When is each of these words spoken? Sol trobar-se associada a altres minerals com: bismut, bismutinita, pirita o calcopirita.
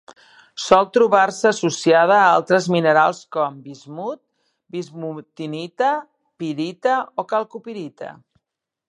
Sol 0.67 0.85
trobar-se 0.97 1.49
associada 1.49 2.15
a 2.21 2.31
altres 2.37 2.69
minerals 2.75 3.19
com: 3.37 3.59
bismut, 3.67 4.21
bismutinita, 4.77 5.93
pirita 6.45 6.97
o 7.25 7.31
calcopirita. 7.35 8.11